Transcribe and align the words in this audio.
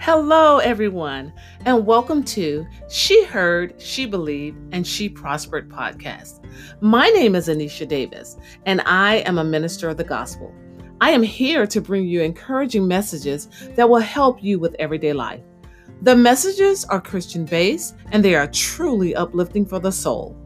Hello, 0.00 0.58
everyone, 0.58 1.32
and 1.64 1.84
welcome 1.84 2.22
to 2.22 2.64
She 2.88 3.24
Heard, 3.24 3.74
She 3.82 4.06
Believed, 4.06 4.56
and 4.72 4.86
She 4.86 5.08
Prospered 5.08 5.68
podcast. 5.68 6.44
My 6.80 7.08
name 7.08 7.34
is 7.34 7.48
Anecia 7.48 7.86
Davis, 7.86 8.36
and 8.64 8.80
I 8.82 9.16
am 9.26 9.38
a 9.38 9.44
minister 9.44 9.88
of 9.88 9.96
the 9.96 10.04
gospel. 10.04 10.54
I 11.00 11.10
am 11.10 11.22
here 11.24 11.66
to 11.66 11.80
bring 11.80 12.06
you 12.06 12.22
encouraging 12.22 12.86
messages 12.86 13.48
that 13.74 13.90
will 13.90 13.98
help 13.98 14.40
you 14.40 14.60
with 14.60 14.76
everyday 14.78 15.12
life. 15.12 15.42
The 16.02 16.14
messages 16.14 16.84
are 16.84 17.00
Christian 17.00 17.44
based 17.44 17.96
and 18.12 18.24
they 18.24 18.36
are 18.36 18.46
truly 18.46 19.16
uplifting 19.16 19.66
for 19.66 19.80
the 19.80 19.90
soul. 19.90 20.36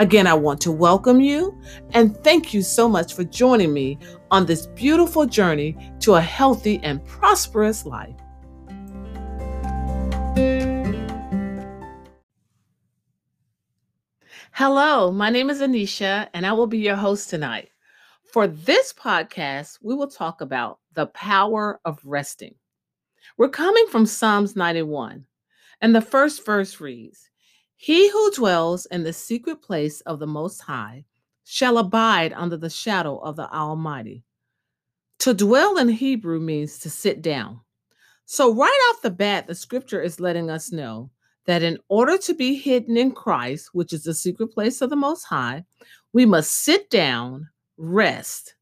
Again, 0.00 0.26
I 0.26 0.34
want 0.34 0.60
to 0.62 0.72
welcome 0.72 1.20
you 1.20 1.56
and 1.92 2.16
thank 2.24 2.52
you 2.52 2.62
so 2.62 2.88
much 2.88 3.14
for 3.14 3.22
joining 3.22 3.72
me 3.72 3.98
on 4.32 4.44
this 4.44 4.66
beautiful 4.66 5.24
journey 5.24 5.76
to 6.00 6.16
a 6.16 6.20
healthy 6.20 6.80
and 6.82 7.04
prosperous 7.04 7.86
life. 7.86 8.16
Hello, 14.52 15.12
my 15.12 15.30
name 15.30 15.50
is 15.50 15.60
Anecia, 15.60 16.28
and 16.34 16.44
I 16.44 16.52
will 16.52 16.66
be 16.66 16.78
your 16.78 16.96
host 16.96 17.30
tonight. 17.30 17.68
For 18.32 18.48
this 18.48 18.92
podcast, 18.92 19.78
we 19.82 19.94
will 19.94 20.08
talk 20.08 20.40
about 20.40 20.80
the 20.94 21.06
power 21.06 21.80
of 21.84 22.00
resting. 22.04 22.56
We're 23.36 23.50
coming 23.50 23.86
from 23.86 24.04
Psalms 24.04 24.56
91, 24.56 25.24
and 25.80 25.94
the 25.94 26.00
first 26.00 26.44
verse 26.44 26.80
reads 26.80 27.30
He 27.76 28.10
who 28.10 28.32
dwells 28.32 28.86
in 28.86 29.04
the 29.04 29.12
secret 29.12 29.62
place 29.62 30.00
of 30.00 30.18
the 30.18 30.26
Most 30.26 30.60
High 30.60 31.04
shall 31.44 31.78
abide 31.78 32.32
under 32.32 32.56
the 32.56 32.70
shadow 32.70 33.18
of 33.18 33.36
the 33.36 33.48
Almighty. 33.52 34.24
To 35.20 35.34
dwell 35.34 35.78
in 35.78 35.88
Hebrew 35.88 36.40
means 36.40 36.80
to 36.80 36.90
sit 36.90 37.22
down. 37.22 37.60
So, 38.24 38.52
right 38.52 38.90
off 38.90 39.02
the 39.02 39.10
bat, 39.10 39.46
the 39.46 39.54
scripture 39.54 40.02
is 40.02 40.20
letting 40.20 40.50
us 40.50 40.72
know 40.72 41.10
that 41.48 41.62
in 41.62 41.78
order 41.88 42.18
to 42.18 42.34
be 42.34 42.54
hidden 42.54 42.98
in 42.98 43.10
Christ, 43.10 43.70
which 43.72 43.94
is 43.94 44.04
the 44.04 44.12
secret 44.12 44.48
place 44.48 44.82
of 44.82 44.90
the 44.90 44.96
Most 44.96 45.24
High, 45.24 45.64
we 46.12 46.26
must 46.26 46.52
sit 46.52 46.90
down, 46.90 47.48
rest. 47.78 48.54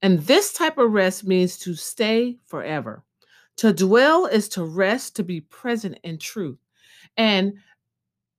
And 0.00 0.20
this 0.20 0.54
type 0.54 0.78
of 0.78 0.92
rest 0.92 1.26
means 1.26 1.58
to 1.58 1.74
stay 1.74 2.38
forever. 2.46 3.04
To 3.58 3.74
dwell 3.74 4.24
is 4.24 4.48
to 4.50 4.64
rest, 4.64 5.14
to 5.16 5.22
be 5.22 5.42
present 5.42 5.98
in 6.02 6.16
truth. 6.16 6.56
And 7.18 7.52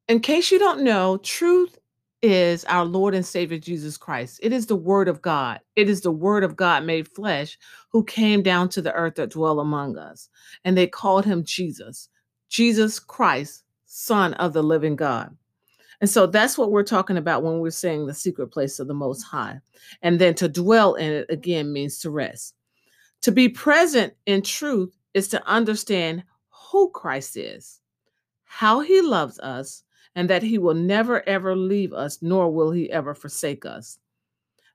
in 0.08 0.22
case 0.22 0.50
you 0.50 0.58
don't 0.58 0.82
know, 0.82 1.18
truth 1.18 1.78
is 2.24 2.66
our 2.66 2.84
Lord 2.84 3.14
and 3.14 3.24
Savior 3.24 3.60
Jesus 3.60 3.96
Christ. 3.96 4.40
It 4.42 4.54
is 4.54 4.66
the 4.66 4.76
Word 4.76 5.08
of 5.08 5.22
God. 5.22 5.60
It 5.76 5.88
is 5.88 6.02
the 6.02 6.12
Word 6.12 6.44
of 6.44 6.56
God 6.56 6.84
made 6.84 7.08
flesh 7.08 7.60
who 7.92 8.04
came 8.06 8.42
down 8.42 8.70
to 8.70 8.82
the 8.82 8.94
earth 8.94 9.16
that 9.16 9.30
dwell 9.30 9.60
among 9.60 10.00
us. 10.00 10.30
And 10.66 10.76
they 10.76 10.88
called 10.88 11.26
him 11.26 11.44
Jesus, 11.44 12.10
Jesus 12.52 13.00
Christ, 13.00 13.64
Son 13.86 14.34
of 14.36 14.52
the 14.52 14.62
living 14.62 14.98
God. 14.98 15.36
And 16.02 16.10
so 16.10 16.28
that's 16.28 16.58
what 16.58 16.72
we're 16.72 16.84
talking 16.84 17.16
about 17.16 17.44
when 17.44 17.60
we're 17.60 17.70
saying 17.70 18.06
the 18.06 18.14
secret 18.14 18.48
place 18.48 18.78
of 18.80 18.88
the 18.88 18.94
Most 18.94 19.24
High. 19.24 19.62
And 20.02 20.20
then 20.20 20.34
to 20.36 20.50
dwell 20.50 20.96
in 20.96 21.14
it 21.14 21.28
again 21.30 21.72
means 21.72 22.00
to 22.00 22.10
rest. 22.10 22.56
To 23.22 23.32
be 23.32 23.48
present 23.48 24.14
in 24.26 24.42
truth 24.42 24.98
is 25.14 25.30
to 25.30 25.48
understand 25.48 26.24
who 26.50 26.90
Christ 26.90 27.38
is, 27.38 27.80
how 28.44 28.82
he 28.82 29.00
loves 29.00 29.40
us, 29.40 29.84
and 30.16 30.30
that 30.30 30.44
he 30.44 30.58
will 30.58 30.74
never 30.74 31.28
ever 31.30 31.56
leave 31.56 31.94
us, 31.94 32.22
nor 32.22 32.52
will 32.52 32.72
he 32.72 32.92
ever 32.92 33.14
forsake 33.14 33.66
us. 33.66 33.98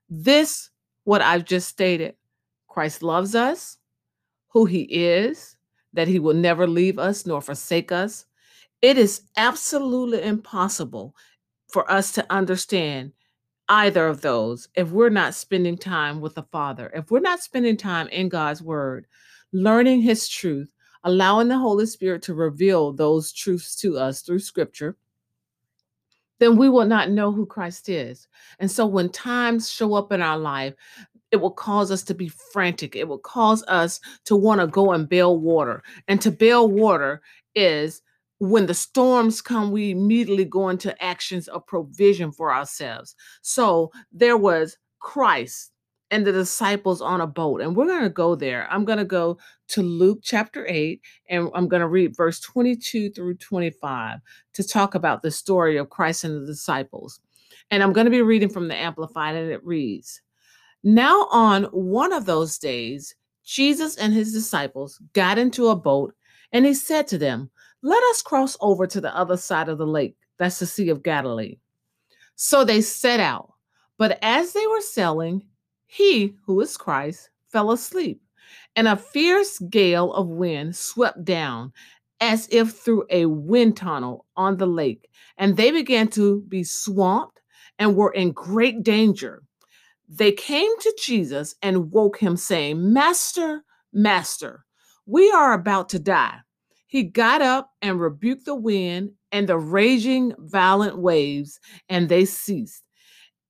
This, 0.09 0.71
what 1.03 1.21
I've 1.21 1.45
just 1.45 1.67
stated, 1.67 2.15
Christ 2.67 3.03
loves 3.03 3.35
us, 3.35 3.77
who 4.47 4.65
he 4.65 4.83
is, 4.83 5.56
that 5.97 6.07
he 6.07 6.19
will 6.19 6.35
never 6.35 6.67
leave 6.67 6.99
us 6.99 7.25
nor 7.25 7.41
forsake 7.41 7.91
us. 7.91 8.27
It 8.83 8.99
is 8.99 9.23
absolutely 9.35 10.21
impossible 10.21 11.15
for 11.69 11.89
us 11.91 12.11
to 12.11 12.25
understand 12.31 13.13
either 13.67 14.07
of 14.07 14.21
those 14.21 14.69
if 14.75 14.91
we're 14.91 15.09
not 15.09 15.33
spending 15.33 15.75
time 15.75 16.21
with 16.21 16.35
the 16.35 16.43
Father, 16.43 16.91
if 16.93 17.09
we're 17.09 17.19
not 17.19 17.41
spending 17.41 17.77
time 17.77 18.07
in 18.09 18.29
God's 18.29 18.61
Word, 18.61 19.07
learning 19.51 20.01
His 20.01 20.29
truth, 20.29 20.71
allowing 21.03 21.47
the 21.47 21.57
Holy 21.57 21.87
Spirit 21.87 22.21
to 22.21 22.35
reveal 22.35 22.93
those 22.93 23.33
truths 23.33 23.75
to 23.77 23.97
us 23.97 24.21
through 24.21 24.37
Scripture, 24.37 24.95
then 26.37 26.57
we 26.57 26.69
will 26.69 26.85
not 26.85 27.09
know 27.09 27.31
who 27.31 27.47
Christ 27.47 27.89
is. 27.89 28.27
And 28.59 28.69
so 28.69 28.85
when 28.85 29.09
times 29.09 29.71
show 29.71 29.95
up 29.95 30.11
in 30.11 30.21
our 30.21 30.37
life, 30.37 30.75
it 31.31 31.37
will 31.37 31.51
cause 31.51 31.91
us 31.91 32.03
to 32.03 32.13
be 32.13 32.29
frantic. 32.29 32.95
It 32.95 33.07
will 33.07 33.19
cause 33.19 33.63
us 33.67 33.99
to 34.25 34.35
want 34.35 34.61
to 34.61 34.67
go 34.67 34.91
and 34.91 35.09
bail 35.09 35.37
water. 35.37 35.83
And 36.07 36.21
to 36.21 36.31
bail 36.31 36.69
water 36.69 37.21
is 37.55 38.01
when 38.39 38.67
the 38.67 38.73
storms 38.73 39.41
come, 39.41 39.71
we 39.71 39.91
immediately 39.91 40.45
go 40.45 40.69
into 40.69 41.01
actions 41.03 41.47
of 41.47 41.65
provision 41.65 42.31
for 42.31 42.53
ourselves. 42.53 43.15
So 43.41 43.91
there 44.11 44.37
was 44.37 44.77
Christ 44.99 45.71
and 46.11 46.25
the 46.25 46.31
disciples 46.31 47.01
on 47.01 47.19
a 47.19 47.27
boat. 47.27 47.61
And 47.61 47.75
we're 47.75 47.87
going 47.87 48.03
to 48.03 48.09
go 48.09 48.35
there. 48.35 48.67
I'm 48.71 48.85
going 48.85 48.99
to 48.99 49.05
go 49.05 49.37
to 49.69 49.81
Luke 49.81 50.19
chapter 50.23 50.65
8, 50.67 51.01
and 51.29 51.49
I'm 51.53 51.67
going 51.67 51.81
to 51.81 51.87
read 51.87 52.15
verse 52.15 52.39
22 52.39 53.11
through 53.11 53.35
25 53.35 54.19
to 54.53 54.63
talk 54.63 54.95
about 54.95 55.21
the 55.21 55.31
story 55.31 55.77
of 55.77 55.89
Christ 55.89 56.23
and 56.23 56.41
the 56.41 56.45
disciples. 56.45 57.19
And 57.69 57.83
I'm 57.83 57.91
going 57.91 58.05
to 58.05 58.11
be 58.11 58.21
reading 58.21 58.49
from 58.49 58.69
the 58.69 58.75
Amplified, 58.75 59.35
and 59.35 59.51
it 59.51 59.65
reads 59.65 60.21
Now, 60.89 61.27
on 61.31 61.65
one 61.65 62.13
of 62.13 62.25
those 62.25 62.57
days, 62.57 63.13
Jesus 63.43 63.97
and 63.97 64.13
his 64.13 64.31
disciples 64.31 65.01
got 65.11 65.37
into 65.37 65.67
a 65.67 65.75
boat, 65.75 66.13
and 66.53 66.65
he 66.65 66.73
said 66.73 67.07
to 67.07 67.17
them, 67.17 67.49
Let 67.81 68.01
us 68.03 68.21
cross 68.21 68.55
over 68.61 68.87
to 68.87 69.01
the 69.01 69.13
other 69.13 69.35
side 69.35 69.67
of 69.67 69.79
the 69.79 69.85
lake. 69.85 70.15
That's 70.39 70.59
the 70.59 70.65
Sea 70.65 70.87
of 70.87 71.03
Galilee. 71.03 71.57
So 72.35 72.63
they 72.63 72.79
set 72.79 73.19
out. 73.19 73.51
But 73.97 74.17
as 74.21 74.53
they 74.53 74.65
were 74.65 74.79
sailing, 74.79 75.45
he, 75.87 76.37
who 76.45 76.61
is 76.61 76.77
Christ, 76.77 77.31
fell 77.51 77.71
asleep, 77.71 78.21
and 78.77 78.87
a 78.87 78.95
fierce 78.95 79.59
gale 79.59 80.13
of 80.13 80.29
wind 80.29 80.73
swept 80.77 81.25
down 81.25 81.73
as 82.21 82.47
if 82.49 82.71
through 82.71 83.05
a 83.09 83.25
wind 83.25 83.75
tunnel 83.75 84.25
on 84.37 84.55
the 84.55 84.65
lake, 84.65 85.09
and 85.37 85.57
they 85.57 85.69
began 85.69 86.07
to 86.11 86.43
be 86.43 86.63
swamped 86.63 87.41
and 87.77 87.97
were 87.97 88.13
in 88.13 88.31
great 88.31 88.83
danger. 88.83 89.43
They 90.07 90.31
came 90.31 90.71
to 90.79 90.97
Jesus 91.01 91.55
and 91.61 91.91
woke 91.91 92.17
him, 92.17 92.37
saying, 92.37 92.93
Master, 92.93 93.63
Master, 93.93 94.65
we 95.05 95.31
are 95.31 95.53
about 95.53 95.89
to 95.89 95.99
die. 95.99 96.39
He 96.87 97.03
got 97.03 97.41
up 97.41 97.71
and 97.81 97.99
rebuked 97.99 98.45
the 98.45 98.55
wind 98.55 99.11
and 99.31 99.47
the 99.47 99.57
raging 99.57 100.33
violent 100.39 100.97
waves, 100.97 101.59
and 101.89 102.07
they 102.07 102.25
ceased 102.25 102.87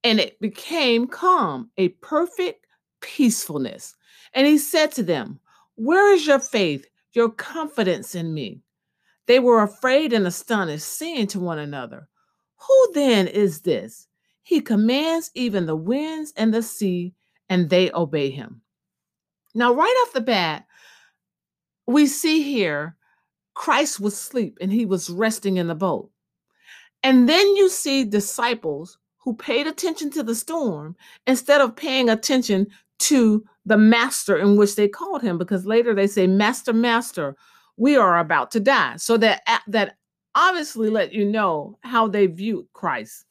and 0.08 0.22
it 0.22 0.40
became 0.40 1.08
calm, 1.08 1.70
a 1.78 1.90
perfect 1.90 2.66
peacefulness. 3.02 3.94
And 4.34 4.48
he 4.48 4.58
said 4.58 4.92
to 4.94 5.04
them, 5.04 5.40
Where 5.76 6.14
is 6.14 6.26
your 6.26 6.40
faith, 6.40 6.86
your 7.14 7.30
confidence 7.30 8.16
in 8.16 8.34
me? 8.34 8.62
They 9.26 9.40
were 9.40 9.62
afraid 9.62 10.14
and 10.14 10.26
astonished, 10.26 10.88
saying 10.88 11.28
to 11.28 11.42
one 11.42 11.60
another, 11.60 12.08
Who 12.68 12.92
then 12.94 13.28
is 13.28 13.62
this? 13.62 14.07
He 14.48 14.62
commands 14.62 15.30
even 15.36 15.66
the 15.66 15.76
winds 15.76 16.32
and 16.38 16.54
the 16.54 16.62
sea, 16.62 17.14
and 17.50 17.70
they 17.70 17.92
obey 17.92 18.30
him. 18.30 18.62
Now, 19.54 19.74
right 19.74 20.06
off 20.06 20.14
the 20.14 20.22
bat, 20.22 20.66
we 21.86 22.08
see 22.08 22.42
here 22.44 22.96
Christ 23.56 24.00
was 24.00 24.14
asleep 24.14 24.58
and 24.62 24.72
he 24.72 24.86
was 24.86 25.10
resting 25.10 25.58
in 25.58 25.68
the 25.68 25.76
boat. 25.76 26.10
And 27.04 27.28
then 27.28 27.58
you 27.58 27.68
see 27.68 28.06
disciples 28.06 28.98
who 29.18 29.36
paid 29.36 29.68
attention 29.68 30.12
to 30.12 30.24
the 30.24 30.34
storm 30.34 30.96
instead 31.26 31.60
of 31.60 31.76
paying 31.76 32.08
attention 32.08 32.68
to 33.00 33.44
the 33.66 33.78
master 33.78 34.38
in 34.38 34.56
which 34.56 34.78
they 34.78 34.88
called 34.88 35.22
him 35.22 35.38
because 35.38 35.66
later 35.66 35.94
they 35.94 36.08
say 36.08 36.26
master 36.26 36.72
master 36.72 37.36
we 37.76 37.98
are 37.98 38.18
about 38.18 38.52
to 38.52 38.62
die 38.62 38.96
so 38.96 39.18
that 39.18 39.42
that 39.68 39.98
obviously 40.36 40.90
let 40.90 41.12
you 41.12 41.26
know 41.26 41.78
how 41.82 42.08
they 42.08 42.28
viewed 42.28 42.66
Christ 42.72 43.26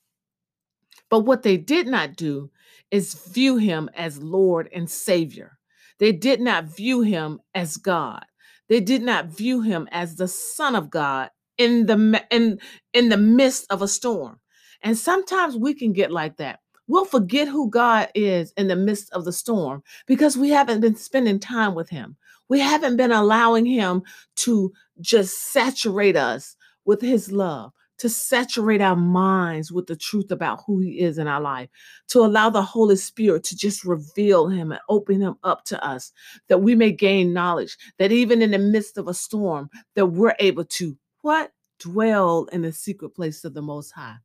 but 1.11 1.21
what 1.21 1.43
they 1.43 1.57
did 1.57 1.87
not 1.87 2.17
do 2.17 2.51
is 2.91 3.15
view 3.29 3.57
him 3.57 3.91
as 3.95 4.19
lord 4.23 4.69
and 4.75 4.91
savior 4.91 5.59
they 5.99 6.13
did 6.13 6.41
not 6.41 6.65
view 6.65 7.03
him 7.03 7.41
as 7.55 7.77
god 7.77 8.25
they 8.69 8.81
did 8.81 9.03
not 9.03 9.27
view 9.27 9.61
him 9.63 9.89
as 9.93 10.17
the 10.17 10.29
son 10.29 10.75
of 10.75 10.91
god 10.91 11.31
in 11.59 11.87
the 11.87 12.23
in 12.31 12.59
in 12.93 13.09
the 13.09 13.17
midst 13.17 13.67
of 13.71 13.83
a 13.83 13.89
storm 13.89 14.39
and 14.83 14.97
sometimes 14.97 15.57
we 15.57 15.75
can 15.75 15.93
get 15.93 16.11
like 16.13 16.37
that. 16.37 16.61
We'll 16.87 17.05
forget 17.05 17.49
who 17.49 17.69
God 17.71 18.09
is 18.15 18.53
in 18.57 18.69
the 18.69 18.77
midst 18.77 19.13
of 19.13 19.25
the 19.25 19.33
storm 19.33 19.83
because 20.07 20.37
we 20.37 20.51
haven't 20.51 20.81
been 20.81 20.97
spending 20.97 21.41
time 21.41 21.75
with 21.75 21.89
Him. 21.91 22.17
We 22.49 22.61
haven't 22.61 22.97
been 22.97 23.11
allowing 23.13 23.67
Him 23.67 24.03
to 24.37 24.73
just 25.01 25.53
saturate 25.53 26.17
us 26.17 26.57
with 26.85 27.01
His 27.01 27.33
love, 27.33 27.73
to 27.99 28.09
saturate 28.09 28.81
our 28.81 28.97
minds 28.97 29.73
with 29.73 29.87
the 29.87 29.97
truth 29.97 30.31
about 30.31 30.63
who 30.67 30.81
He 30.81 31.01
is 31.01 31.19
in 31.19 31.27
our 31.27 31.41
life, 31.41 31.69
to 32.09 32.21
allow 32.21 32.51
the 32.51 32.63
Holy 32.63 32.97
Spirit 32.97 33.45
to 33.45 33.57
just 33.57 33.85
reveal 33.85 34.49
Him 34.49 34.73
and 34.73 34.81
open 34.89 35.21
Him 35.21 35.37
up 35.43 35.65
to 35.65 35.85
us, 35.85 36.13
that 36.49 36.63
we 36.63 36.75
may 36.75 36.93
gain 36.93 37.33
knowledge, 37.33 37.77
that 37.99 38.13
even 38.13 38.43
in 38.43 38.51
the 38.51 38.59
midst 38.59 38.99
of 38.99 39.09
a 39.09 39.15
storm, 39.15 39.71
that 39.95 40.07
we're 40.07 40.37
able 40.39 40.65
to 40.65 40.97
what? 41.23 41.53
Dwell 41.79 42.47
in 42.53 42.63
the 42.63 42.73
secret 42.73 43.11
place 43.11 43.45
of 43.45 43.53
the 43.53 43.61
Most 43.61 43.91
High, 43.91 44.17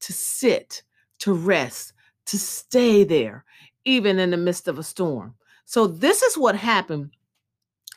to 0.00 0.12
sit, 0.12 0.82
to 1.20 1.32
rest, 1.32 1.92
to 2.26 2.38
stay 2.38 3.04
there, 3.04 3.44
even 3.84 4.18
in 4.18 4.30
the 4.30 4.36
midst 4.36 4.66
of 4.66 4.78
a 4.78 4.82
storm. 4.82 5.34
So, 5.64 5.86
this 5.86 6.22
is 6.22 6.36
what 6.36 6.56
happened 6.56 7.10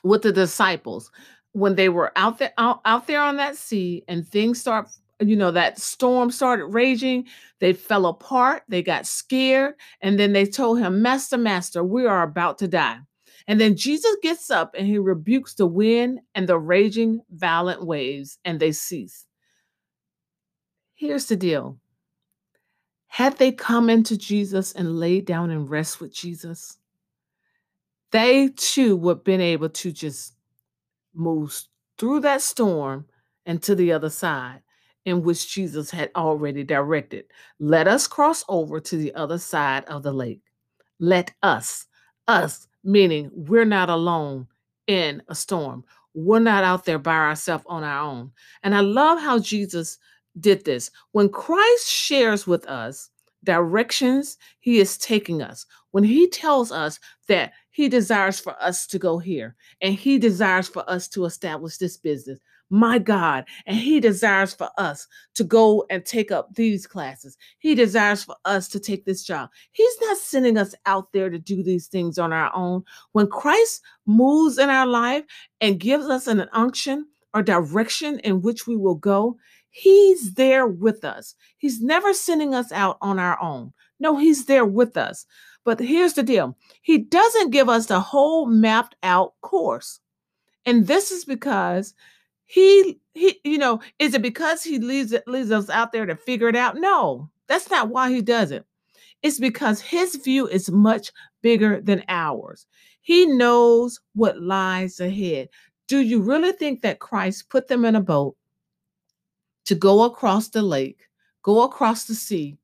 with 0.04 0.22
the 0.22 0.32
disciples 0.32 1.12
when 1.54 1.76
they 1.76 1.90
were 1.90 2.12
out 2.16 2.40
there 2.40 2.54
out, 2.58 2.82
out 2.86 3.08
there 3.08 3.22
on 3.22 3.38
that 3.38 3.56
sea 3.56 4.04
and 4.08 4.28
things 4.28 4.60
start 4.60 4.88
you 5.22 5.36
know 5.36 5.52
that 5.52 5.80
storm 5.80 6.32
started 6.32 6.66
raging. 6.66 7.28
They 7.60 7.74
fell 7.74 8.06
apart. 8.06 8.64
They 8.68 8.82
got 8.82 9.06
scared. 9.06 9.76
And 10.02 10.20
then 10.20 10.34
they 10.34 10.46
told 10.46 10.80
him 10.80 11.02
master 11.02 11.38
master 11.38 11.84
we 11.84 12.06
are 12.06 12.24
about 12.24 12.58
to 12.60 12.68
die. 12.68 13.00
And 13.48 13.60
then 13.60 13.76
jesus 13.76 14.16
gets 14.22 14.50
up 14.52 14.76
and 14.78 14.88
he 14.88 14.98
rebukes 14.98 15.56
the 15.56 15.68
wind 15.68 16.20
and 16.36 16.48
the 16.48 16.60
raging 16.60 17.22
violent 17.32 17.86
waves 17.86 18.38
and 18.46 18.60
they 18.60 18.72
cease. 18.72 19.26
Here's 20.94 21.26
the 21.26 21.36
deal. 21.36 21.78
Had 23.08 23.38
they 23.38 23.52
come 23.52 23.90
into 23.90 24.18
jesus 24.18 24.74
and 24.74 25.00
laid 25.00 25.26
down 25.26 25.50
and 25.52 25.70
rest 25.70 26.00
with 26.00 26.14
jesus 26.14 26.78
they 28.12 28.50
too 28.50 28.96
would 28.98 29.18
have 29.18 29.24
been 29.24 29.42
able 29.42 29.70
to 29.70 29.92
just 29.92 30.34
move 31.14 31.64
through 31.98 32.20
that 32.22 32.42
storm 32.42 33.06
and 33.46 33.62
to 33.64 33.76
the 33.76 33.92
other 33.92 34.10
side 34.10 34.62
in 35.06 35.24
which 35.24 35.52
Jesus 35.54 35.90
had 35.90 36.12
already 36.16 36.64
directed. 36.64 37.26
Let 37.60 37.88
us 37.88 38.08
cross 38.08 38.44
over 38.48 38.80
to 38.80 38.98
the 38.98 39.14
other 39.16 39.38
side 39.38 39.86
of 39.86 40.04
the 40.04 40.14
lake. 40.14 40.42
Let 41.00 41.34
us, 41.42 41.88
us, 42.28 42.68
meaning 42.84 43.32
we're 43.34 43.66
not 43.66 43.90
alone 43.90 44.48
in 44.88 45.24
a 45.28 45.36
storm. 45.36 45.84
We're 46.14 46.40
not 46.40 46.64
out 46.64 46.86
there 46.86 47.00
by 47.00 47.16
ourselves 47.16 47.64
on 47.68 47.84
our 47.84 48.02
own. 48.02 48.32
And 48.64 48.76
I 48.76 48.82
love 48.82 49.20
how 49.20 49.40
Jesus 49.40 49.98
did 50.40 50.66
this. 50.66 50.92
When 51.12 51.30
Christ 51.30 51.90
shares 51.90 52.46
with 52.46 52.66
us 52.68 53.10
directions 53.44 54.38
he 54.60 54.80
is 54.80 54.98
taking 54.98 55.42
us, 55.42 55.66
when 55.92 56.04
he 56.04 56.30
tells 56.30 56.72
us 56.72 57.00
that 57.28 57.54
he 57.72 57.90
desires 57.90 58.40
for 58.40 58.56
us 58.62 58.86
to 58.88 59.00
go 59.00 59.18
here 59.18 59.56
and 59.82 59.96
he 59.96 60.18
desires 60.18 60.68
for 60.68 60.88
us 60.90 61.08
to 61.10 61.26
establish 61.26 61.78
this 61.78 61.98
business, 61.98 62.40
my 62.72 62.98
God. 62.98 63.46
And 63.68 63.78
He 63.78 64.00
desires 64.00 64.54
for 64.54 64.70
us 64.78 65.06
to 65.36 65.44
go 65.44 65.86
and 65.90 66.04
take 66.04 66.32
up 66.32 66.56
these 66.56 66.88
classes. 66.88 67.38
He 67.60 67.76
desires 67.76 68.24
for 68.24 68.36
us 68.46 68.70
to 68.70 68.80
take 68.80 69.06
this 69.06 69.24
job. 69.24 69.50
He's 69.74 69.96
not 70.02 70.18
sending 70.18 70.58
us 70.58 70.74
out 70.86 71.12
there 71.12 71.30
to 71.30 71.38
do 71.38 71.62
these 71.62 71.88
things 71.88 72.18
on 72.18 72.34
our 72.34 72.50
own. 72.56 72.84
When 73.12 73.28
Christ 73.28 73.82
moves 74.08 74.58
in 74.58 74.70
our 74.70 74.88
life 74.88 75.26
and 75.60 75.80
gives 75.80 76.06
us 76.06 76.28
an 76.28 76.48
unction 76.54 77.06
or 77.34 77.44
direction 77.44 78.20
in 78.20 78.42
which 78.42 78.66
we 78.66 78.78
will 78.78 78.96
go, 78.96 79.38
He's 79.70 80.34
there 80.34 80.66
with 80.68 81.06
us. 81.06 81.36
He's 81.58 81.82
never 81.82 82.14
sending 82.14 82.54
us 82.56 82.72
out 82.72 82.98
on 83.02 83.20
our 83.20 83.42
own. 83.42 83.74
No, 84.00 84.18
He's 84.18 84.46
there 84.46 84.66
with 84.66 84.98
us. 84.98 85.26
But 85.64 85.80
here's 85.80 86.14
the 86.14 86.24
deal. 86.24 86.58
He 86.82 86.98
doesn't 86.98 87.52
give 87.52 87.70
us 87.70 87.86
the 87.86 88.00
whole 88.00 88.48
mapped 88.48 88.96
out 89.04 89.34
course. 89.42 90.00
And 90.66 90.88
this 90.88 91.12
is 91.12 91.26
because 91.26 91.94
he 92.46 93.00
he 93.14 93.40
you 93.44 93.58
know 93.58 93.82
is 94.00 94.14
it 94.14 94.22
because 94.22 94.64
he 94.64 94.80
leaves 94.80 95.14
leaves 95.28 95.52
us 95.52 95.70
out 95.70 95.92
there 95.92 96.06
to 96.06 96.16
figure 96.16 96.50
it 96.50 96.56
out? 96.56 96.78
No 96.78 97.30
that's 97.48 97.70
not 97.70 97.90
why 97.90 98.12
he 98.12 98.22
does 98.22 98.52
it. 98.52 98.66
It's 99.22 99.40
because 99.40 99.82
his 99.82 100.16
view 100.16 100.48
is 100.48 100.72
much 100.72 101.12
bigger 101.42 101.82
than 101.82 102.04
ours. 102.08 102.66
He 103.02 103.26
knows 103.26 104.00
what 104.14 104.42
lies 104.42 105.00
ahead. 105.00 105.50
Do 105.88 106.00
you 106.00 106.22
really 106.22 106.54
think 106.54 106.82
that 106.82 107.00
christ 107.00 107.50
put 107.50 107.68
them 107.68 107.86
in 107.86 107.96
a 107.96 108.02
boat 108.02 108.36
to 109.66 109.76
go 109.76 110.04
across 110.04 110.50
the 110.50 110.62
lake 110.62 111.08
go 111.44 111.64
across 111.64 112.06
the 112.06 112.16
sea 112.16 112.58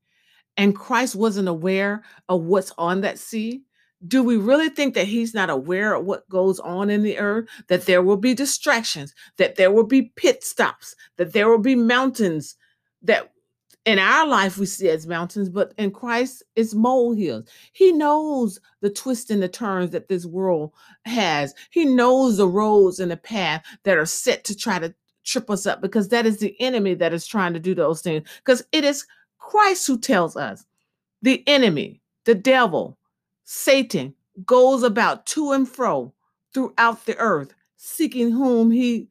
and 0.57 0.75
christ 0.75 1.15
wasn't 1.15 1.47
aware 1.47 2.03
of 2.29 2.41
what's 2.43 2.73
on 2.77 3.01
that 3.01 3.17
sea 3.17 3.61
do 4.05 4.21
we 4.21 4.37
really 4.37 4.69
think 4.69 4.93
that 4.93 5.07
he's 5.07 5.33
not 5.33 5.49
aware 5.49 5.95
of 5.95 6.05
what 6.05 6.29
goes 6.29 6.59
on 6.59 6.89
in 6.89 7.01
the 7.01 7.17
earth? 7.17 7.49
That 7.67 7.85
there 7.85 8.03
will 8.03 8.17
be 8.17 8.33
distractions, 8.33 9.13
that 9.37 9.55
there 9.55 9.71
will 9.71 9.87
be 9.87 10.13
pit 10.15 10.43
stops, 10.43 10.95
that 11.17 11.33
there 11.33 11.49
will 11.49 11.57
be 11.57 11.75
mountains 11.75 12.55
that 13.01 13.31
in 13.85 13.99
our 13.99 14.27
life 14.27 14.57
we 14.57 14.65
see 14.65 14.89
as 14.89 15.07
mountains, 15.07 15.49
but 15.49 15.73
in 15.77 15.91
Christ 15.91 16.43
it's 16.55 16.75
molehills. 16.75 17.49
He 17.71 17.91
knows 17.91 18.59
the 18.81 18.89
twists 18.89 19.31
and 19.31 19.41
the 19.41 19.47
turns 19.47 19.91
that 19.91 20.09
this 20.09 20.25
world 20.25 20.73
has. 21.05 21.55
He 21.71 21.85
knows 21.85 22.37
the 22.37 22.47
roads 22.47 22.99
and 22.99 23.09
the 23.09 23.17
path 23.17 23.63
that 23.83 23.97
are 23.97 24.05
set 24.05 24.43
to 24.45 24.55
try 24.55 24.77
to 24.77 24.93
trip 25.23 25.49
us 25.49 25.65
up 25.65 25.81
because 25.81 26.09
that 26.09 26.25
is 26.25 26.37
the 26.37 26.55
enemy 26.59 26.93
that 26.95 27.13
is 27.13 27.25
trying 27.25 27.53
to 27.53 27.59
do 27.59 27.73
those 27.73 28.01
things. 28.01 28.27
Because 28.39 28.63
it 28.73 28.83
is 28.83 29.05
Christ 29.37 29.87
who 29.87 29.97
tells 29.97 30.35
us 30.35 30.65
the 31.21 31.43
enemy, 31.47 32.01
the 32.25 32.35
devil, 32.35 32.97
Satan 33.43 34.13
goes 34.45 34.83
about 34.83 35.25
to 35.27 35.51
and 35.51 35.67
fro 35.67 36.13
throughout 36.53 37.05
the 37.05 37.17
earth, 37.17 37.53
seeking 37.77 38.31
whom 38.31 38.71
he 38.71 39.07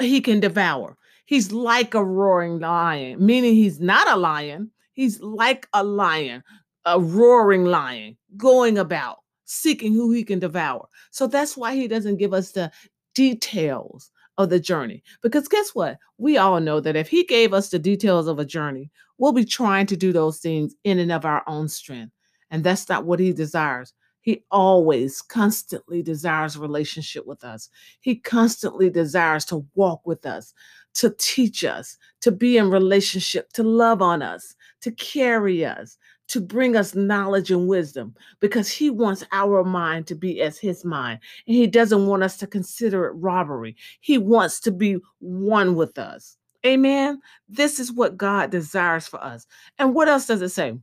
he 0.00 0.20
can 0.20 0.40
devour. 0.40 0.96
He's 1.26 1.52
like 1.52 1.94
a 1.94 2.04
roaring 2.04 2.58
lion, 2.58 3.24
meaning 3.24 3.54
he's 3.54 3.80
not 3.80 4.08
a 4.08 4.16
lion. 4.16 4.70
He's 4.92 5.20
like 5.20 5.68
a 5.72 5.82
lion, 5.82 6.42
a 6.84 7.00
roaring 7.00 7.64
lion, 7.64 8.16
going 8.36 8.78
about 8.78 9.18
seeking 9.44 9.92
who 9.92 10.10
he 10.12 10.24
can 10.24 10.38
devour. 10.38 10.86
So 11.10 11.26
that's 11.26 11.56
why 11.56 11.74
he 11.74 11.88
doesn't 11.88 12.16
give 12.16 12.34
us 12.34 12.52
the 12.52 12.70
details 13.14 14.10
of 14.38 14.50
the 14.50 14.60
journey. 14.60 15.02
Because 15.22 15.48
guess 15.48 15.70
what? 15.70 15.98
We 16.18 16.36
all 16.36 16.60
know 16.60 16.80
that 16.80 16.96
if 16.96 17.08
he 17.08 17.24
gave 17.24 17.52
us 17.52 17.70
the 17.70 17.78
details 17.78 18.26
of 18.26 18.38
a 18.38 18.44
journey, 18.44 18.90
we'll 19.18 19.32
be 19.32 19.44
trying 19.44 19.86
to 19.86 19.96
do 19.96 20.12
those 20.12 20.38
things 20.38 20.74
in 20.84 20.98
and 20.98 21.12
of 21.12 21.24
our 21.24 21.42
own 21.46 21.68
strength. 21.68 22.12
And 22.50 22.64
that's 22.64 22.88
not 22.88 23.04
what 23.04 23.20
he 23.20 23.32
desires. 23.32 23.92
He 24.20 24.42
always, 24.50 25.20
constantly 25.20 26.02
desires 26.02 26.56
relationship 26.56 27.26
with 27.26 27.44
us. 27.44 27.68
He 28.00 28.16
constantly 28.16 28.88
desires 28.88 29.44
to 29.46 29.66
walk 29.74 30.06
with 30.06 30.24
us, 30.24 30.54
to 30.94 31.14
teach 31.18 31.62
us, 31.62 31.98
to 32.22 32.32
be 32.32 32.56
in 32.56 32.70
relationship, 32.70 33.52
to 33.52 33.62
love 33.62 34.00
on 34.00 34.22
us, 34.22 34.54
to 34.80 34.92
carry 34.92 35.66
us, 35.66 35.98
to 36.28 36.40
bring 36.40 36.76
us 36.76 36.94
knowledge 36.94 37.50
and 37.50 37.68
wisdom, 37.68 38.14
because 38.40 38.70
He 38.70 38.90
wants 38.90 39.24
our 39.32 39.64
mind 39.64 40.06
to 40.08 40.14
be 40.14 40.40
as 40.40 40.58
His 40.58 40.84
mind. 40.84 41.20
And 41.46 41.56
He 41.56 41.66
doesn't 41.66 42.06
want 42.06 42.22
us 42.22 42.36
to 42.38 42.46
consider 42.46 43.06
it 43.06 43.12
robbery. 43.12 43.76
He 44.00 44.18
wants 44.18 44.60
to 44.60 44.72
be 44.72 44.98
one 45.20 45.74
with 45.74 45.98
us. 45.98 46.36
Amen. 46.66 47.20
This 47.48 47.78
is 47.78 47.92
what 47.92 48.16
God 48.16 48.50
desires 48.50 49.06
for 49.06 49.22
us. 49.22 49.46
And 49.78 49.94
what 49.94 50.08
else 50.08 50.26
does 50.26 50.40
it 50.40 50.48
say? 50.48 50.78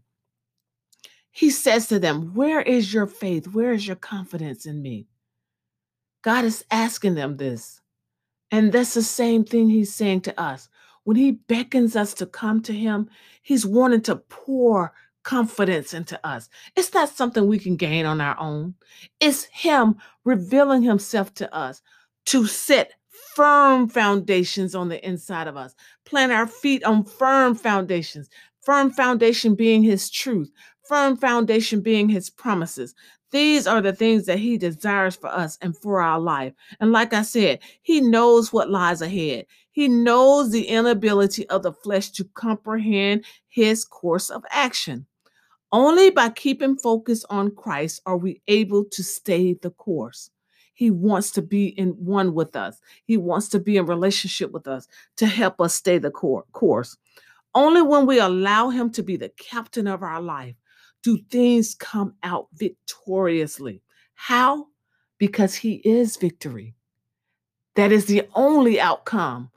He 1.31 1.49
says 1.49 1.87
to 1.87 1.97
them, 1.97 2.33
Where 2.33 2.61
is 2.61 2.93
your 2.93 3.07
faith? 3.07 3.47
Where 3.47 3.71
is 3.73 3.87
your 3.87 3.95
confidence 3.95 4.65
in 4.65 4.81
me? 4.81 5.07
God 6.21 6.45
is 6.45 6.63
asking 6.69 7.15
them 7.15 7.37
this. 7.37 7.81
And 8.51 8.71
that's 8.71 8.93
the 8.93 9.01
same 9.01 9.45
thing 9.45 9.69
he's 9.69 9.93
saying 9.93 10.21
to 10.21 10.39
us. 10.39 10.69
When 11.03 11.17
he 11.17 11.31
beckons 11.31 11.95
us 11.95 12.13
to 12.15 12.25
come 12.25 12.61
to 12.63 12.73
him, 12.73 13.09
he's 13.41 13.65
wanting 13.65 14.01
to 14.01 14.17
pour 14.17 14.93
confidence 15.23 15.93
into 15.93 16.19
us. 16.25 16.49
It's 16.75 16.93
not 16.93 17.09
something 17.09 17.47
we 17.47 17.59
can 17.59 17.75
gain 17.75 18.05
on 18.05 18.21
our 18.21 18.39
own, 18.39 18.75
it's 19.19 19.45
him 19.45 19.95
revealing 20.25 20.83
himself 20.83 21.33
to 21.35 21.53
us 21.53 21.81
to 22.25 22.45
set 22.45 22.93
firm 23.35 23.87
foundations 23.87 24.75
on 24.75 24.89
the 24.89 25.05
inside 25.07 25.47
of 25.47 25.57
us, 25.57 25.75
plant 26.05 26.31
our 26.31 26.47
feet 26.47 26.83
on 26.83 27.03
firm 27.03 27.55
foundations, 27.55 28.29
firm 28.61 28.91
foundation 28.91 29.55
being 29.55 29.83
his 29.83 30.09
truth, 30.09 30.51
firm 30.87 31.17
foundation 31.17 31.81
being 31.81 32.09
his 32.09 32.29
promises. 32.29 32.93
These 33.31 33.65
are 33.65 33.81
the 33.81 33.93
things 33.93 34.25
that 34.25 34.39
he 34.39 34.57
desires 34.57 35.15
for 35.15 35.27
us 35.27 35.57
and 35.61 35.75
for 35.77 36.01
our 36.01 36.19
life. 36.19 36.53
And 36.81 36.91
like 36.91 37.13
I 37.13 37.21
said, 37.21 37.59
he 37.81 38.01
knows 38.01 38.51
what 38.51 38.69
lies 38.69 39.01
ahead. 39.01 39.45
He 39.71 39.87
knows 39.87 40.51
the 40.51 40.65
inability 40.65 41.47
of 41.47 41.63
the 41.63 41.71
flesh 41.71 42.09
to 42.11 42.25
comprehend 42.33 43.23
his 43.47 43.85
course 43.85 44.29
of 44.29 44.43
action. 44.49 45.05
Only 45.71 46.09
by 46.09 46.29
keeping 46.29 46.75
focus 46.77 47.23
on 47.29 47.55
Christ 47.55 48.01
are 48.05 48.17
we 48.17 48.41
able 48.47 48.85
to 48.85 49.03
stay 49.03 49.53
the 49.53 49.71
course. 49.71 50.29
He 50.73 50.91
wants 50.91 51.31
to 51.31 51.41
be 51.41 51.67
in 51.67 51.89
one 51.91 52.33
with 52.33 52.55
us. 52.55 52.81
He 53.05 53.15
wants 53.17 53.47
to 53.49 53.59
be 53.59 53.77
in 53.77 53.85
relationship 53.85 54.51
with 54.51 54.67
us 54.67 54.87
to 55.17 55.27
help 55.27 55.61
us 55.61 55.73
stay 55.73 55.97
the 55.97 56.11
course. 56.11 56.97
Only 57.53 57.81
when 57.81 58.05
we 58.05 58.19
allow 58.19 58.69
him 58.69 58.89
to 58.91 59.03
be 59.03 59.17
the 59.17 59.29
captain 59.37 59.87
of 59.87 60.03
our 60.03 60.21
life 60.21 60.55
do 61.03 61.17
things 61.17 61.75
come 61.75 62.15
out 62.23 62.47
victoriously. 62.53 63.81
How? 64.13 64.67
Because 65.17 65.55
He 65.55 65.75
is 65.75 66.17
victory. 66.17 66.75
That 67.75 67.91
is 67.91 68.05
the 68.05 68.27
only 68.35 68.79
outcome 68.79 69.49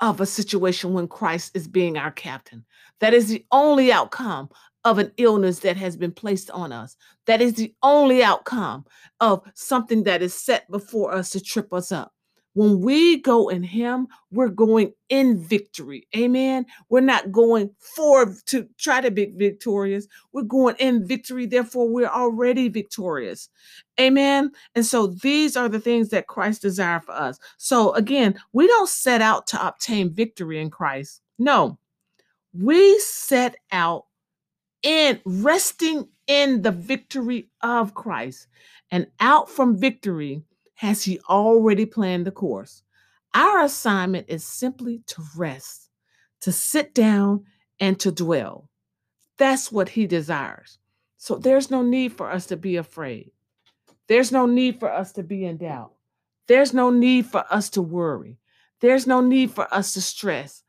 of 0.00 0.20
a 0.20 0.26
situation 0.26 0.92
when 0.92 1.06
Christ 1.08 1.52
is 1.54 1.68
being 1.68 1.96
our 1.96 2.10
captain. 2.10 2.64
That 3.00 3.14
is 3.14 3.28
the 3.28 3.44
only 3.52 3.92
outcome 3.92 4.48
of 4.84 4.98
an 4.98 5.12
illness 5.16 5.60
that 5.60 5.76
has 5.76 5.96
been 5.96 6.12
placed 6.12 6.50
on 6.50 6.72
us. 6.72 6.96
That 7.26 7.40
is 7.42 7.54
the 7.54 7.74
only 7.82 8.22
outcome 8.22 8.86
of 9.20 9.42
something 9.54 10.04
that 10.04 10.22
is 10.22 10.34
set 10.34 10.70
before 10.70 11.12
us 11.12 11.30
to 11.30 11.40
trip 11.40 11.72
us 11.72 11.92
up. 11.92 12.12
When 12.54 12.80
we 12.80 13.20
go 13.20 13.48
in 13.48 13.62
Him, 13.62 14.08
we're 14.32 14.48
going 14.48 14.92
in 15.08 15.38
victory. 15.38 16.08
Amen. 16.16 16.66
We're 16.88 17.00
not 17.00 17.30
going 17.30 17.70
for 17.78 18.34
to 18.46 18.68
try 18.76 19.00
to 19.00 19.10
be 19.10 19.32
victorious. 19.36 20.08
We're 20.32 20.42
going 20.42 20.74
in 20.80 21.06
victory. 21.06 21.46
Therefore, 21.46 21.88
we're 21.88 22.08
already 22.08 22.68
victorious. 22.68 23.48
Amen. 24.00 24.50
And 24.74 24.84
so 24.84 25.06
these 25.06 25.56
are 25.56 25.68
the 25.68 25.78
things 25.78 26.08
that 26.08 26.26
Christ 26.26 26.62
desires 26.62 27.04
for 27.04 27.12
us. 27.12 27.38
So 27.56 27.92
again, 27.94 28.34
we 28.52 28.66
don't 28.66 28.88
set 28.88 29.22
out 29.22 29.46
to 29.48 29.66
obtain 29.66 30.12
victory 30.12 30.60
in 30.60 30.70
Christ. 30.70 31.22
No, 31.38 31.78
we 32.52 32.98
set 32.98 33.56
out 33.70 34.06
in 34.82 35.20
resting 35.24 36.08
in 36.26 36.62
the 36.62 36.70
victory 36.70 37.50
of 37.62 37.94
Christ. 37.94 38.46
And 38.90 39.06
out 39.20 39.50
from 39.50 39.76
victory 39.76 40.42
has 40.74 41.04
He 41.04 41.20
already 41.28 41.86
planned 41.86 42.26
the 42.26 42.30
course. 42.30 42.82
Our 43.34 43.64
assignment 43.64 44.26
is 44.28 44.44
simply 44.44 45.02
to 45.06 45.22
rest, 45.36 45.90
to 46.40 46.52
sit 46.52 46.94
down, 46.94 47.44
and 47.78 47.98
to 48.00 48.10
dwell. 48.10 48.68
That's 49.38 49.70
what 49.70 49.90
He 49.90 50.06
desires. 50.06 50.78
So 51.16 51.36
there's 51.36 51.70
no 51.70 51.82
need 51.82 52.12
for 52.12 52.30
us 52.30 52.46
to 52.46 52.56
be 52.56 52.76
afraid. 52.76 53.30
There's 54.08 54.32
no 54.32 54.46
need 54.46 54.80
for 54.80 54.90
us 54.90 55.12
to 55.12 55.22
be 55.22 55.44
in 55.44 55.58
doubt. 55.58 55.92
There's 56.48 56.74
no 56.74 56.90
need 56.90 57.26
for 57.26 57.44
us 57.50 57.70
to 57.70 57.82
worry. 57.82 58.38
There's 58.80 59.06
no 59.06 59.20
need 59.20 59.52
for 59.52 59.72
us 59.72 59.92
to 59.94 60.00
stress 60.00 60.64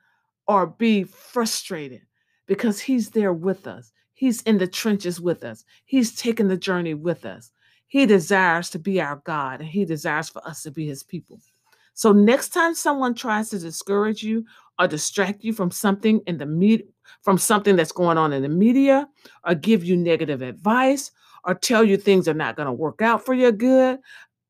or 0.48 0.68
be 0.68 1.04
frustrated 1.04 2.02
because 2.46 2.82
He's 2.82 3.10
there 3.12 3.34
with 3.34 3.66
us. 3.66 3.92
He's 4.22 4.44
in 4.44 4.60
the 4.60 4.68
trenches 4.68 5.20
with 5.20 5.44
us. 5.44 5.66
He's 5.86 6.16
taken 6.16 6.48
the 6.48 6.56
journey 6.56 6.94
with 6.94 7.26
us. 7.26 7.52
He 7.88 8.06
desires 8.06 8.70
to 8.70 8.78
be 8.78 9.02
our 9.02 9.20
God 9.26 9.62
and 9.62 9.68
He 9.68 9.84
desires 9.84 10.30
for 10.30 10.48
us 10.48 10.62
to 10.62 10.70
be 10.70 10.86
His 10.86 11.02
people. 11.02 11.40
So, 11.96 12.12
next 12.12 12.50
time 12.50 12.76
someone 12.76 13.16
tries 13.16 13.50
to 13.50 13.58
discourage 13.58 14.22
you 14.22 14.46
or 14.78 14.88
distract 14.88 15.44
you 15.44 15.54
from 15.54 15.72
something 15.72 16.22
in 16.28 16.38
the 16.38 16.46
media, 16.46 16.86
from 17.24 17.40
something 17.40 17.76
that's 17.76 17.92
going 17.92 18.20
on 18.20 18.32
in 18.32 18.44
the 18.44 18.50
media, 18.50 19.08
or 19.44 19.56
give 19.56 19.84
you 19.84 19.98
negative 19.98 20.44
advice, 20.44 21.10
or 21.44 21.56
tell 21.56 21.84
you 21.84 21.98
things 21.98 22.28
are 22.28 22.36
not 22.36 22.56
going 22.56 22.68
to 22.68 22.72
work 22.72 23.02
out 23.02 23.26
for 23.26 23.34
your 23.34 23.52
good, 23.52 23.98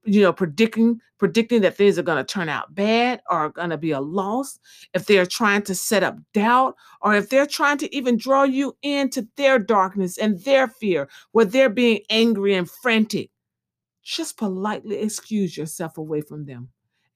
you 0.03 0.22
know, 0.22 0.34
predicting 0.34 1.00
predicting 1.22 1.62
that 1.62 1.77
things 1.77 2.00
are 2.00 2.03
going 2.03 2.17
to 2.17 2.34
turn 2.34 2.50
out 2.50 2.74
bad 2.74 3.22
or 3.29 3.50
going 3.50 3.70
to 3.70 3.77
be 3.77 3.91
a 3.91 4.00
loss, 4.00 4.58
if 4.96 5.05
they're 5.05 5.25
trying 5.25 5.62
to 5.62 5.75
set 5.75 6.01
up 6.01 6.17
doubt, 6.34 6.75
or 7.01 7.13
if 7.13 7.29
they're 7.29 7.46
trying 7.46 7.77
to 7.77 7.96
even 7.96 8.17
draw 8.17 8.41
you 8.41 8.75
into 8.81 9.27
their 9.38 9.60
darkness 9.60 10.17
and 10.17 10.43
their 10.43 10.67
fear, 10.67 11.08
where 11.31 11.46
they're 11.46 11.70
being 11.70 12.00
angry 12.10 12.55
and 12.55 12.67
frantic, 12.67 13.29
just 14.01 14.36
politely 14.36 14.98
excuse 14.98 15.55
yourself 15.55 16.00
away 16.00 16.22
from 16.22 16.46
them 16.46 16.70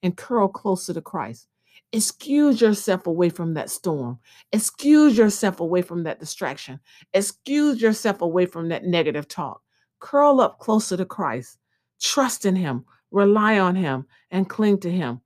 and 0.04 0.16
curl 0.16 0.46
closer 0.46 0.94
to 0.94 1.02
Christ. 1.02 1.48
Excuse 1.92 2.60
yourself 2.60 3.08
away 3.08 3.28
from 3.28 3.54
that 3.54 3.70
storm. 3.70 4.20
Excuse 4.52 5.18
yourself 5.18 5.58
away 5.58 5.82
from 5.82 6.04
that 6.04 6.20
distraction. 6.20 6.78
Excuse 7.12 7.80
yourself 7.82 8.20
away 8.20 8.46
from 8.46 8.68
that 8.68 8.84
negative 8.84 9.26
talk. 9.26 9.62
Curl 9.98 10.40
up 10.40 10.60
closer 10.60 10.96
to 10.96 11.04
Christ 11.04 11.58
Trust 12.00 12.44
in 12.44 12.56
Him, 12.56 12.84
rely 13.10 13.58
on 13.58 13.76
Him, 13.76 14.06
and 14.30 14.48
cling 14.48 14.78
to 14.80 14.90
Him. 14.90 15.20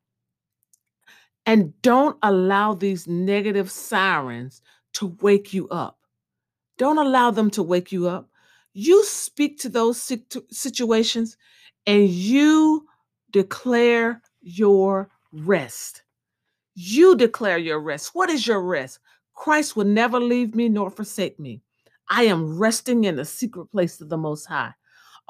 And 1.47 1.81
don't 1.83 2.17
allow 2.23 2.75
these 2.75 3.07
negative 3.07 3.71
sirens 3.71 4.62
to 4.95 5.17
wake 5.21 5.53
you 5.53 5.69
up. 5.69 5.99
Don't 6.79 6.99
allow 6.99 7.31
them 7.31 7.50
to 7.53 7.62
wake 7.62 7.93
you 7.93 8.09
up. 8.09 8.29
You 8.73 9.05
speak 9.05 9.59
to 9.61 9.69
those 9.69 10.12
situations 10.50 11.37
and 11.87 12.09
you 12.09 12.87
declare 13.31 14.23
your 14.41 15.11
rest. 15.33 16.03
You 16.75 17.17
declare 17.17 17.59
your 17.59 17.81
rest. 17.81 18.15
What 18.15 18.31
is 18.31 18.47
your 18.47 18.62
rest? 18.62 19.00
Christ 19.35 19.77
will 19.77 19.87
never 19.87 20.21
leave 20.21 20.55
me 20.55 20.69
nor 20.69 20.91
forsake 20.91 21.41
me. 21.41 21.62
I 22.09 22.25
am 22.25 22.59
resting 22.59 23.05
in 23.05 23.17
the 23.17 23.25
secret 23.25 23.67
place 23.67 24.00
of 24.00 24.09
the 24.09 24.17
Most 24.17 24.47
High. 24.47 24.73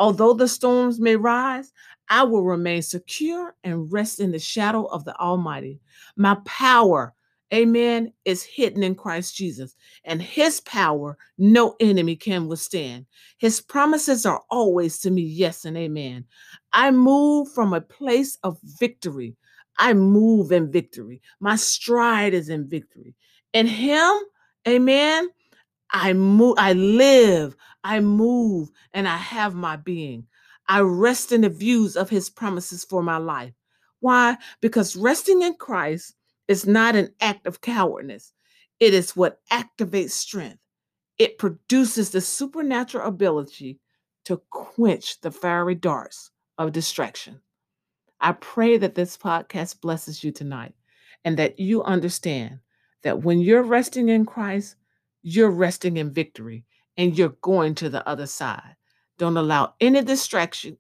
Although 0.00 0.32
the 0.32 0.48
storms 0.48 0.98
may 0.98 1.14
rise, 1.14 1.74
I 2.08 2.22
will 2.22 2.42
remain 2.42 2.80
secure 2.80 3.54
and 3.64 3.92
rest 3.92 4.18
in 4.18 4.32
the 4.32 4.38
shadow 4.38 4.86
of 4.86 5.04
the 5.04 5.14
Almighty. 5.20 5.78
My 6.16 6.38
power, 6.46 7.12
amen, 7.52 8.14
is 8.24 8.42
hidden 8.42 8.82
in 8.82 8.94
Christ 8.94 9.36
Jesus, 9.36 9.76
and 10.06 10.22
his 10.22 10.62
power 10.62 11.18
no 11.36 11.76
enemy 11.80 12.16
can 12.16 12.48
withstand. 12.48 13.04
His 13.36 13.60
promises 13.60 14.24
are 14.24 14.40
always 14.50 15.00
to 15.00 15.10
me 15.10 15.20
yes 15.20 15.66
and 15.66 15.76
amen. 15.76 16.24
I 16.72 16.92
move 16.92 17.52
from 17.52 17.74
a 17.74 17.82
place 17.82 18.38
of 18.42 18.58
victory. 18.62 19.36
I 19.76 19.92
move 19.92 20.50
in 20.50 20.72
victory. 20.72 21.20
My 21.40 21.56
stride 21.56 22.32
is 22.32 22.48
in 22.48 22.66
victory. 22.66 23.14
In 23.52 23.66
him, 23.66 24.14
amen, 24.66 25.28
I 25.92 26.14
move, 26.14 26.54
I 26.58 26.72
live, 26.72 27.54
I 27.84 28.00
move, 28.00 28.70
and 28.92 29.08
I 29.08 29.16
have 29.16 29.54
my 29.54 29.76
being. 29.76 30.26
I 30.68 30.80
rest 30.80 31.32
in 31.32 31.40
the 31.40 31.48
views 31.48 31.96
of 31.96 32.10
his 32.10 32.30
promises 32.30 32.84
for 32.84 33.02
my 33.02 33.16
life. 33.16 33.54
Why? 34.00 34.36
Because 34.60 34.96
resting 34.96 35.42
in 35.42 35.54
Christ 35.54 36.14
is 36.48 36.66
not 36.66 36.96
an 36.96 37.14
act 37.20 37.46
of 37.46 37.60
cowardness, 37.60 38.32
it 38.78 38.94
is 38.94 39.16
what 39.16 39.40
activates 39.50 40.12
strength. 40.12 40.58
It 41.18 41.38
produces 41.38 42.10
the 42.10 42.20
supernatural 42.20 43.06
ability 43.06 43.78
to 44.24 44.40
quench 44.50 45.20
the 45.20 45.30
fiery 45.30 45.74
darts 45.74 46.30
of 46.56 46.72
distraction. 46.72 47.40
I 48.20 48.32
pray 48.32 48.78
that 48.78 48.94
this 48.94 49.16
podcast 49.16 49.80
blesses 49.80 50.22
you 50.24 50.32
tonight 50.32 50.74
and 51.24 51.38
that 51.38 51.58
you 51.58 51.82
understand 51.82 52.60
that 53.02 53.22
when 53.22 53.40
you're 53.40 53.62
resting 53.62 54.08
in 54.08 54.26
Christ, 54.26 54.76
you're 55.22 55.50
resting 55.50 55.96
in 55.98 56.12
victory 56.12 56.64
and 56.96 57.16
you're 57.16 57.36
going 57.40 57.74
to 57.76 57.88
the 57.88 58.06
other 58.08 58.26
side. 58.26 58.76
Don't 59.18 59.36
allow 59.36 59.74
any 59.80 60.02
distraction 60.02 60.78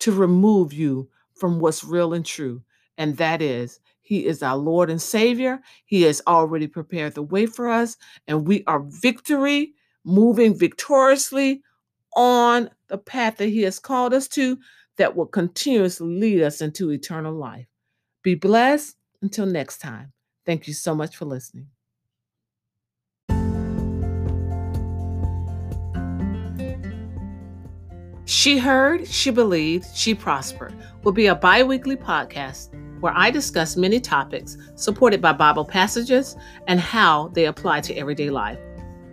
to 0.00 0.12
remove 0.12 0.72
you 0.72 1.08
from 1.34 1.60
what's 1.60 1.84
real 1.84 2.14
and 2.14 2.24
true. 2.24 2.62
And 2.98 3.16
that 3.16 3.40
is, 3.40 3.80
He 4.00 4.26
is 4.26 4.42
our 4.42 4.56
Lord 4.56 4.90
and 4.90 5.00
Savior. 5.00 5.60
He 5.86 6.02
has 6.02 6.22
already 6.26 6.66
prepared 6.66 7.14
the 7.14 7.22
way 7.22 7.46
for 7.46 7.68
us, 7.68 7.96
and 8.26 8.46
we 8.46 8.64
are 8.66 8.80
victory, 8.80 9.74
moving 10.04 10.56
victoriously 10.58 11.62
on 12.16 12.70
the 12.88 12.98
path 12.98 13.36
that 13.38 13.48
He 13.48 13.62
has 13.62 13.78
called 13.78 14.12
us 14.12 14.28
to 14.28 14.58
that 14.96 15.16
will 15.16 15.26
continuously 15.26 16.08
lead 16.08 16.42
us 16.42 16.60
into 16.60 16.90
eternal 16.90 17.32
life. 17.32 17.66
Be 18.22 18.34
blessed. 18.34 18.96
Until 19.22 19.46
next 19.46 19.78
time. 19.78 20.12
Thank 20.46 20.66
you 20.66 20.72
so 20.74 20.94
much 20.94 21.16
for 21.16 21.26
listening. 21.26 21.68
She 28.40 28.56
Heard, 28.56 29.06
She 29.06 29.30
Believed, 29.30 29.94
She 29.94 30.14
Prospered 30.14 30.74
will 31.04 31.12
be 31.12 31.26
a 31.26 31.34
bi 31.34 31.62
weekly 31.62 31.94
podcast 31.94 32.70
where 33.00 33.12
I 33.14 33.30
discuss 33.30 33.76
many 33.76 34.00
topics 34.00 34.56
supported 34.76 35.20
by 35.20 35.34
Bible 35.34 35.66
passages 35.66 36.38
and 36.66 36.80
how 36.80 37.28
they 37.34 37.44
apply 37.44 37.82
to 37.82 37.94
everyday 37.96 38.30
life. 38.30 38.58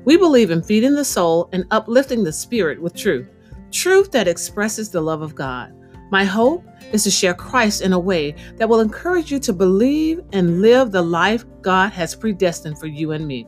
We 0.06 0.16
believe 0.16 0.50
in 0.50 0.64
feeding 0.64 0.96
the 0.96 1.04
soul 1.04 1.50
and 1.52 1.66
uplifting 1.72 2.24
the 2.24 2.32
spirit 2.32 2.82
with 2.82 2.96
truth, 2.96 3.30
truth 3.70 4.12
that 4.12 4.30
expresses 4.30 4.90
the 4.90 5.02
love 5.02 5.22
of 5.22 5.36
God. 5.36 5.74
My 6.10 6.24
hope 6.24 6.66
is 6.94 7.04
to 7.04 7.12
share 7.12 7.34
Christ 7.34 7.82
in 7.82 7.92
a 7.92 8.00
way 8.00 8.34
that 8.56 8.70
will 8.70 8.80
encourage 8.80 9.30
you 9.30 9.40
to 9.40 9.52
believe 9.52 10.22
and 10.32 10.62
live 10.62 10.94
the 10.94 11.02
life 11.02 11.44
God 11.62 11.92
has 11.92 12.16
predestined 12.16 12.80
for 12.80 12.88
you 12.88 13.12
and 13.12 13.28
me. 13.28 13.46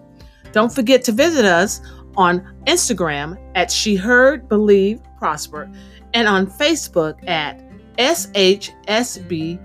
Don't 0.51 0.75
forget 0.75 1.05
to 1.05 1.13
visit 1.13 1.45
us 1.45 1.79
on 2.17 2.53
Instagram 2.67 3.39
at 3.55 3.71
She 3.71 3.95
Heard, 3.95 4.49
Believe, 4.49 4.99
Prosper, 5.19 5.69
and 6.13 6.27
on 6.27 6.47
Facebook 6.47 7.27
at 7.29 7.61
SHSBSP. 7.97 9.59